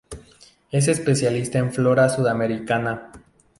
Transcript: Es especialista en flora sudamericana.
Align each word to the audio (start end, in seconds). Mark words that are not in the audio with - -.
Es 0.71 0.87
especialista 0.87 1.59
en 1.59 1.71
flora 1.71 2.09
sudamericana. 2.09 3.11